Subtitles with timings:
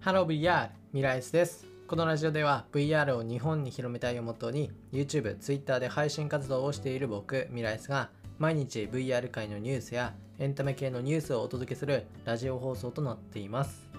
[0.00, 1.66] ハロー VR ミライスです。
[1.86, 8.08] このラジオでは VR を日本に広めたいをもとに YouTube、Twitter で配信活動をしている僕ミライスが
[8.38, 13.90] 毎日 VR 界のニュースやエンタメ系のニュースをお届けするラジオ放送となっています。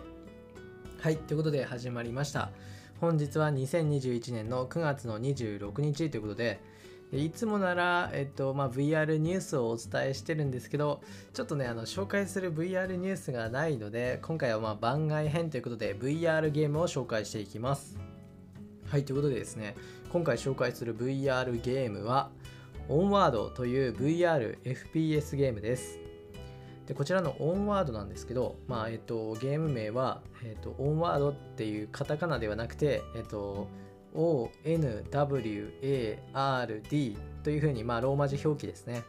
[1.00, 2.50] はいということで始まりました。
[3.00, 6.60] 本日は2021年の9月の26日ということで
[7.14, 11.02] いつもなら、えっとまあ、VR ニュースをお伝えしてるんですけど、
[11.34, 17.98] ちょっとね、あの紹介する VR ニュースがないので、今回はまあ番外編ということで VR ゲームを紹介していきます。
[18.88, 19.76] はい、ということでですね、
[20.12, 22.32] 今回紹介する VR ゲームは、
[22.88, 26.00] オンワードという VR FPS ゲームです。
[26.88, 33.68] でこちらのオンワードなんですけど、まあえっと、ゲーム名は、えっと、オンワードっていうカタカナではなくて、えっと、
[34.16, 35.80] ONWARD
[37.44, 39.04] というふうに、まあ、ローマ字表記ですね。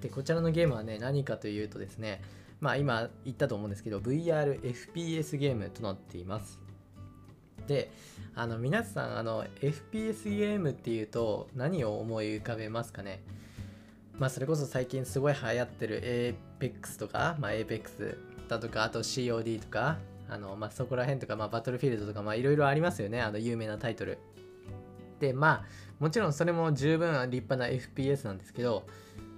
[0.00, 2.22] で、こちらのゲームはね、何かというとですね、
[2.60, 6.60] まあ、今言ったと思うんですけど、VR、FPS ゲームとなっています。
[7.66, 7.90] で、
[8.34, 13.22] あの、皆さん、あの、FPS ゲームっていうと、何を思い浮かべますかね？
[14.18, 18.16] まあ、それこそ最近すごい流行ってる APEX とか、まあ、APEX
[18.48, 23.20] だとか、あと COD とか、あの、まあ、そこら辺とか、まあ、バトルフィールドとか、まあ、いろいろありますよね。
[23.20, 24.18] あの、有名なタイトル。
[25.20, 25.64] で、まあ、
[26.00, 28.86] もちろんそれも十分立派な FPS なんですけど、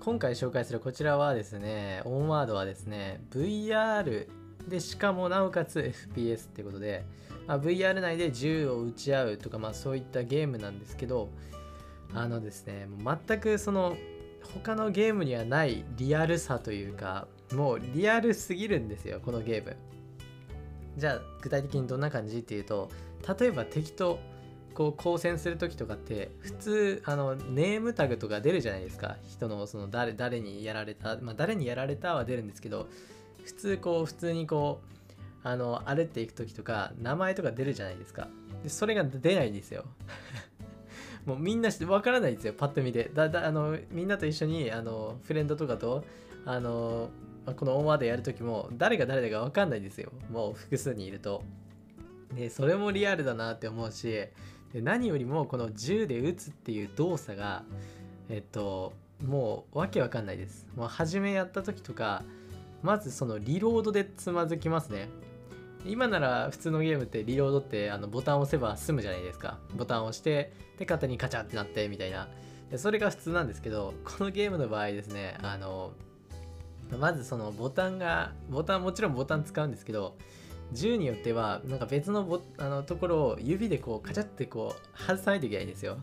[0.01, 4.29] 今回紹介するこちらはですね、オンワードはですね、VR
[4.69, 5.79] で、しかもなおかつ
[6.14, 7.05] FPS ってことで、
[7.47, 11.31] まあ、VR 内で銃を撃ち合うとか、まあ、そういったゲームなんですけど、
[12.14, 12.89] あのですね、
[13.27, 13.97] 全くその、
[14.55, 19.77] 他のゲームにはないリアルさというか、もうリアルすぎるんですよ、このゲーム。
[20.97, 22.91] じゃあ具体的にどんな感じっていうと
[23.39, 24.19] 例えば敵と
[24.77, 29.17] こう交戦する時とかって普通あのネームタグとか出るじゃないですか。
[29.30, 32.86] 人のその誰誰にやられたまあ誰にやられたは出るんですけど
[33.42, 38.28] 普通こう普通にこうあの歩っていく時とか名前とか出るじゃないですか。
[38.62, 39.84] でそれが出ないんですよ。
[41.24, 42.52] もうみんなわからないですよ。
[42.52, 46.05] パッと見てだだあのみんなと一緒にあのフレンドとかと
[46.45, 47.08] あの
[47.46, 50.12] ま、このオンワードやるときも誰が誰だか分かんないですよ。
[50.30, 51.42] もう複数にいると。
[52.34, 54.33] でそれもリアルだなって思うしで
[54.74, 57.62] 何よりもこの銃で撃つっていう動作が
[58.29, 58.92] えっと
[59.24, 60.67] もうわけわかんないです。
[60.77, 62.24] もう初めやった時とか
[62.83, 65.08] まずそのリロードでつまずきますね。
[65.86, 69.58] 今なら普通のゲームってリロードってあのボタンを押せば済むじゃないですか。
[69.77, 72.28] ボタンを押してで勝手にカチャってなってみたいな。
[72.70, 75.92] でそれが普通なんですけどこのゲームの場合ですねあの
[76.98, 80.17] まずそのボタンがボタンもちろんボタン使うんですけど
[80.73, 85.98] 銃によってはなんか別のボあのところを指でこうカチャってこう外さないといけないんですよ。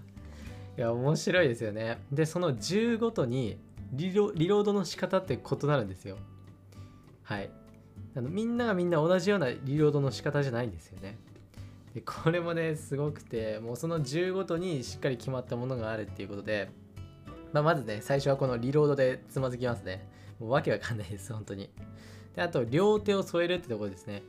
[0.77, 1.99] いや面白いですよね。
[2.11, 3.57] でその銃ごとに
[3.91, 6.17] リロリロードの仕方って異なるんですよ。
[7.23, 7.49] はい。
[8.15, 11.17] あのみんながみんな同じようなリロードの仕方じゃないんですよね。
[11.93, 16.69] でこれもねすごくてもうその銃ごとにしっかり決まったものがあるっていうことで、
[17.51, 20.07] まあ、まずね最初はこのリロードでつまずきますね。
[20.43, 21.69] もうわけわかんないです、本当に。
[22.35, 24.23] で、あと、両手を添えるってところですね。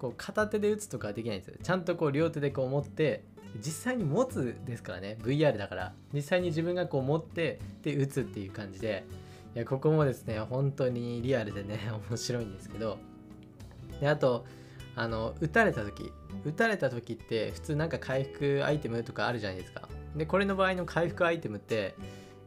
[0.00, 1.56] こう、片手で打つとかはできないんですよ。
[1.62, 3.22] ちゃんとこう、両手でこう持って、
[3.60, 5.94] 実際に持つですからね、VR だから。
[6.12, 9.04] 実際に自分がこう持って、で、打つっていう感じで、
[9.54, 11.78] いや、ここもですね、本当にリアルでね、
[12.10, 12.98] 面白いんですけど、
[14.00, 14.44] で、あと、
[14.96, 16.12] あの、撃たれた時、
[16.44, 19.88] 撃たれた時って普通なんか回復アイテムとかあるじゃないですか。
[20.16, 21.94] で、これの場合の回復アイテムって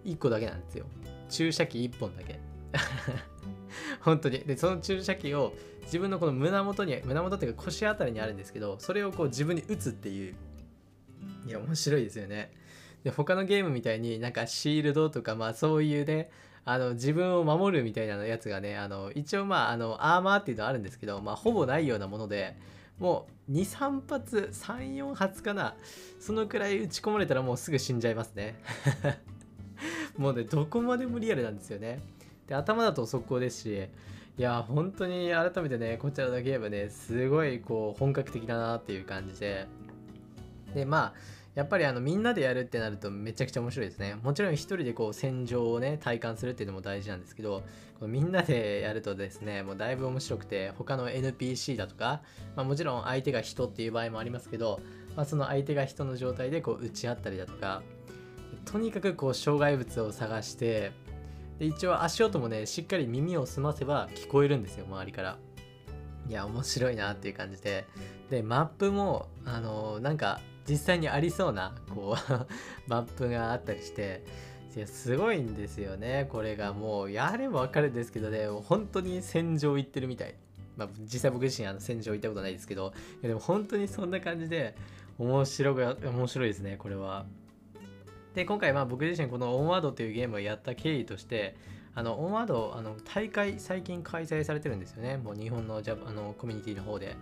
[0.04, 0.86] 1個だけなんですよ。
[1.30, 2.49] 注射器1本だけ。
[4.02, 4.40] 本当に。
[4.40, 5.54] でその注射器を
[5.84, 10.36] 自分のこの胸元に胸元っていうか腰あたりにあるんですけどそれをこう自分に打つっていう。
[11.48, 12.52] いや面白いですよね。
[13.04, 16.30] で他のゲームみたいになんかシールドとかまあそういうね
[16.66, 22.58] あの自分を守るみたいなやつがねあの一応まああのアーマーっていうのはあるんですけどまあほぼないようなもので
[23.00, 25.76] もう23発34発かな
[26.20, 28.56] そのくらい打ち込まれたらもうすぐ死んじゃいますね。
[30.18, 32.02] もうねどこまでもリアルなんですよね。
[32.50, 33.88] で、頭だと速攻ですし、
[34.38, 39.68] いや、本当に改めてね、こちらのゲームね、すごいこう本格的だなっていう感じで、
[40.74, 41.14] で、まあ、
[41.56, 44.16] やっぱりあのみんなでやるってなるとめちゃくちゃ面白いですね。
[44.24, 47.64] もちろん一人でこう戦場をね体感するっていうのも大事なんですけど、
[48.00, 52.22] このみんなでやるとですね、もうだいぶ面白くて、他の NPC だとか、
[52.56, 54.80] まあ、もちろん相手が人っていう場合もありますけど、
[55.16, 57.82] まあ、その相手が人の状態でこう打ち合ったりだとか、
[58.66, 60.92] とにかくこう障害物を探して、
[61.60, 65.38] で一応足音もねしっかり耳を澄ませば聞こえるんですよ周りから。
[66.28, 67.86] いや面白いなっていう感じで。
[68.30, 72.48] でマップもあのー、なんか実際にありそうなこう
[72.88, 74.24] マップがあったりして。
[74.76, 76.74] いやすごいんですよねこれが。
[76.74, 80.36] もうやればわかるんですけどね本当に戦場行ってるみたい。
[80.78, 82.94] まあ、実際僕自身あの戦場行ったことないですけど。
[83.16, 84.76] いやでも本当にそんな感じで
[85.18, 87.26] 面白が面白いですねこれは。
[88.36, 91.56] で今回まあ僕自身このオンワードというゲームをやった経緯として
[91.96, 95.18] あのオンワードあの大会最近開催されてるんですよね。
[95.18, 97.16] もう日本のジャあのコミュニティの方で。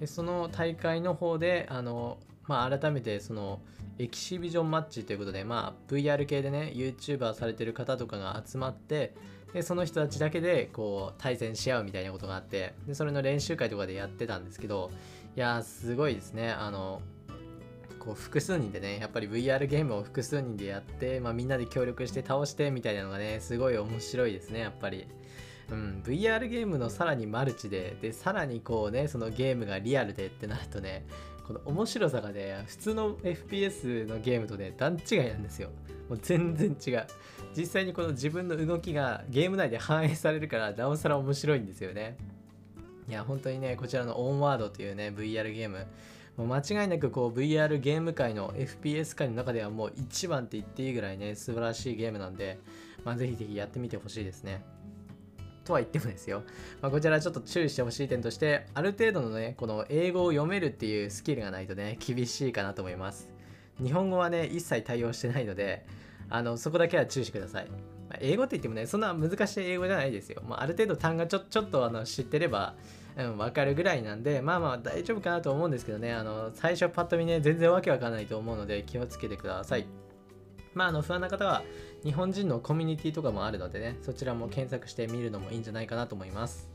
[0.00, 2.18] でその大会の方であの、
[2.48, 3.60] まあ、改めてその
[3.98, 9.14] エキシビジョンマッチということで、まあ、VR 系でね YouTuber されてる方とかが集まって
[9.52, 14.90] でその人たちだけでこう対戦し合うみたいなことがあってでそれの練習会とかでやってたんですけど
[15.36, 16.50] いやーすごいですね。
[16.50, 17.02] あの
[18.00, 25.06] こう複数人でねやっぱり VR ゲームを複数人でやって、まあ、みんなで協力して倒してみたいなのがねすごい面白いですねやっぱり。
[25.70, 31.06] うん、VR ゲームのさらにマルチででさらにこうねそのゲームがリアルでってなるとね
[31.46, 35.70] この面白さがね普通の FPS のゲームとね段違いなんですよ。
[36.08, 37.06] もう全然違う。
[37.56, 42.16] 実際にこの自分の動きがゲーム内で反映されるからなおさら面白いんですよね。
[43.08, 45.86] いや本当にねこちらのオンワードというね VR ゲーム
[46.40, 52.58] もう間違いなくこう VR ゲーム界の FPS 界の中ではもう一番って言っていいぐらいね素晴らしいゲームなんで、
[53.04, 54.64] まあ、ぜひぜひやってみてほしいですね。
[55.66, 56.42] とは言ってもですよ、
[56.80, 63.30] まあ、こちらちょっと注意してほしい点としてある程度のねこの英語を読めるっていうスキルがないとね厳しいかなと思います。
[63.82, 65.84] 日本語はね一切対応してないので
[66.30, 67.66] あのそこだけは注意してください。
[68.08, 72.76] ま英語って言ってもねそんな難しい英語じゃないですよ、まあ、ある程度単がちょちょっとあの知ってれば
[73.16, 79.86] うん、分かるぐらいなんで、まあまあ大丈夫かなと思うんですけどね、あの、最初パッと見ね、全然わけわかんないと思うので気をつけてください。
[80.74, 81.62] まあ、あの、不安な方は、
[82.04, 86.70] 日本人のコミュニティとかもあるのでね、そちらも検索してみるのもいいんじゃないかなと思います。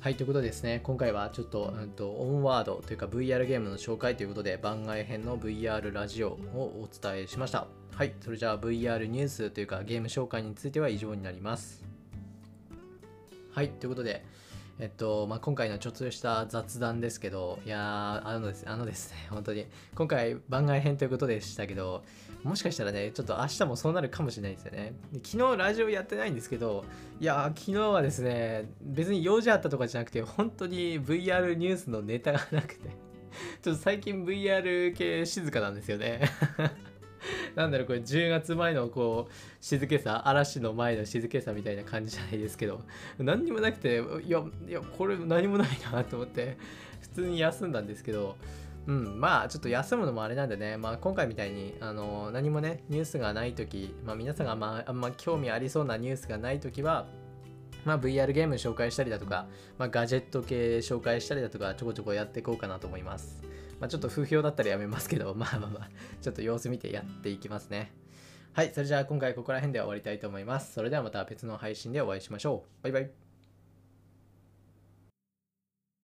[0.00, 7.66] はい、ということでですね、今回はちょっと、うんと、オンワードというか VR ゲームの紹介ということで、番外編の VR ラジオをお伝えしました。
[7.94, 11.84] はい、それじゃあ VR ニュースというかゲーム紹介については以上になります。
[13.52, 14.24] はい、ということで、
[14.80, 22.02] えっと、まあ、今回のちょっとした雑談ですけど、いやあのです、あのですね、本当に、今回番外編ということでしたけど、
[22.42, 24.94] もしかしたらね、ちょっと明日もそうなるかもしれないですよね。
[25.24, 26.84] 昨日ラジオやってないんですけど、
[27.20, 32.88] いや昨日はですね、別に用事あったとかじゃなくて、本当に VR ニュースのネタがなくて、
[33.62, 36.22] ちょっと最近 VR 系静かなんですよね。
[37.54, 42.80] なんだろうこれ10月前のこう静けさ嵐の前の静けさみたいな感じじゃないですけど
[43.18, 46.56] 何にもなくていやいやこれ何もないなと思って
[47.00, 48.36] 普通に休んだんですけど
[48.86, 57.06] うん、まあちょっと休むのもあれなんでね、まあ、今回みたいにあの何もねニュースがない時、まあ、皆さんがああんま興味ありそうなニュースがない時は
[57.84, 59.46] まあ、VR ゲーム紹介したりだとか、
[59.78, 63.42] まあ、ガジェット系紹介したりだとかちょこちょこやっていこうかなと思います。
[63.80, 65.90] まあ、ちょっと不評だったらやめますけど、 まあまあまあ、
[66.20, 67.92] ちょっと様子見てやっていきますね。
[68.52, 70.72] はい、それじゃあ今回ここら辺で終わりたいと思います。
[70.74, 72.82] それではまた別の配信でお会いしましょう。
[72.84, 73.23] バイバイ。